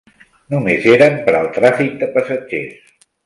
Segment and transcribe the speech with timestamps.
[0.53, 2.99] Només eren per al tràfic de passatgers.